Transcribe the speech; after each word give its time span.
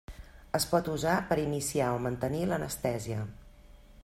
Es 0.59 0.63
pot 0.71 0.89
usar 0.93 1.17
per 1.33 1.37
iniciar 1.43 1.91
o 1.99 2.01
mantenir 2.07 2.43
l'anestèsia. 2.53 3.23